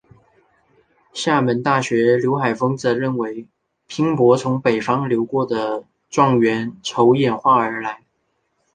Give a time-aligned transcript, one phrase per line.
[1.13, 3.49] 厦门大学刘海峰则认为博
[3.85, 8.01] 饼从北方流行过的状元筹演化而来。